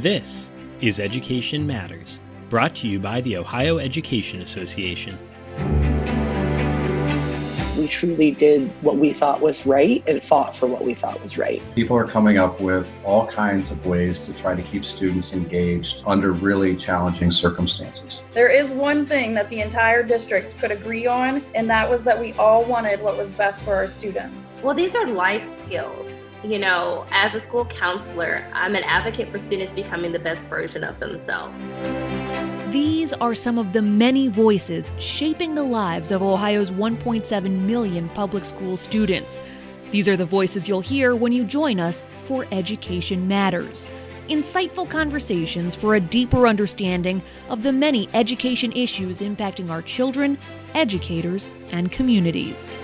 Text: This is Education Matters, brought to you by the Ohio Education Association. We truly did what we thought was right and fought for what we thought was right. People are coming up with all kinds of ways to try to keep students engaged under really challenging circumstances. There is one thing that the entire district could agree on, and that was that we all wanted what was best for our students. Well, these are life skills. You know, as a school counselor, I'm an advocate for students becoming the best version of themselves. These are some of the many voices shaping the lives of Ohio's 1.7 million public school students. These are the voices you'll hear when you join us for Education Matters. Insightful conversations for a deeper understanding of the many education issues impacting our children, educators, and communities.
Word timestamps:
This 0.00 0.50
is 0.80 0.98
Education 0.98 1.66
Matters, 1.66 2.22
brought 2.48 2.74
to 2.76 2.88
you 2.88 2.98
by 2.98 3.20
the 3.20 3.36
Ohio 3.36 3.76
Education 3.76 4.40
Association. 4.40 5.18
We 7.90 7.94
truly 7.94 8.30
did 8.30 8.70
what 8.82 8.98
we 8.98 9.12
thought 9.12 9.40
was 9.40 9.66
right 9.66 10.04
and 10.06 10.22
fought 10.22 10.56
for 10.56 10.68
what 10.68 10.84
we 10.84 10.94
thought 10.94 11.20
was 11.20 11.36
right. 11.36 11.60
People 11.74 11.96
are 11.96 12.06
coming 12.06 12.38
up 12.38 12.60
with 12.60 12.96
all 13.04 13.26
kinds 13.26 13.72
of 13.72 13.84
ways 13.84 14.20
to 14.26 14.32
try 14.32 14.54
to 14.54 14.62
keep 14.62 14.84
students 14.84 15.32
engaged 15.32 16.04
under 16.06 16.30
really 16.30 16.76
challenging 16.76 17.32
circumstances. 17.32 18.26
There 18.32 18.46
is 18.46 18.70
one 18.70 19.06
thing 19.06 19.34
that 19.34 19.50
the 19.50 19.60
entire 19.60 20.04
district 20.04 20.56
could 20.60 20.70
agree 20.70 21.08
on, 21.08 21.44
and 21.56 21.68
that 21.68 21.90
was 21.90 22.04
that 22.04 22.20
we 22.20 22.32
all 22.34 22.64
wanted 22.64 23.02
what 23.02 23.16
was 23.16 23.32
best 23.32 23.64
for 23.64 23.74
our 23.74 23.88
students. 23.88 24.60
Well, 24.62 24.76
these 24.76 24.94
are 24.94 25.08
life 25.08 25.42
skills. 25.42 26.22
You 26.44 26.60
know, 26.60 27.06
as 27.10 27.34
a 27.34 27.40
school 27.40 27.64
counselor, 27.64 28.46
I'm 28.52 28.76
an 28.76 28.84
advocate 28.84 29.32
for 29.32 29.40
students 29.40 29.74
becoming 29.74 30.12
the 30.12 30.20
best 30.20 30.46
version 30.46 30.84
of 30.84 31.00
themselves. 31.00 31.66
These 32.70 33.12
are 33.14 33.34
some 33.34 33.58
of 33.58 33.72
the 33.72 33.82
many 33.82 34.28
voices 34.28 34.92
shaping 34.98 35.56
the 35.56 35.62
lives 35.64 36.12
of 36.12 36.22
Ohio's 36.22 36.70
1.7 36.70 37.50
million 37.80 38.10
public 38.10 38.44
school 38.44 38.76
students. 38.76 39.42
These 39.90 40.06
are 40.06 40.16
the 40.16 40.26
voices 40.26 40.68
you'll 40.68 40.82
hear 40.82 41.16
when 41.16 41.32
you 41.32 41.44
join 41.44 41.80
us 41.80 42.04
for 42.24 42.46
Education 42.52 43.26
Matters. 43.26 43.88
Insightful 44.28 44.88
conversations 44.88 45.74
for 45.74 45.94
a 45.94 46.00
deeper 46.00 46.46
understanding 46.46 47.22
of 47.48 47.62
the 47.62 47.72
many 47.72 48.06
education 48.12 48.70
issues 48.72 49.20
impacting 49.20 49.70
our 49.70 49.80
children, 49.80 50.38
educators, 50.74 51.52
and 51.72 51.90
communities. 51.90 52.74